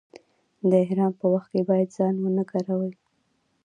د 0.69 0.71
احرام 0.83 1.11
په 1.19 1.25
وخت 1.33 1.49
کې 1.53 1.61
باید 1.69 1.89
ځان 1.97 2.15
و 2.19 2.27
نه 2.37 2.43
ګروئ. 2.49 2.93